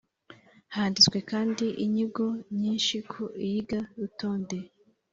Handitswe 0.75 1.17
kandi 1.31 1.65
inyigo 1.85 2.25
nyinshyi 2.59 2.97
ku 3.11 3.23
iyigarutonde, 3.45 4.57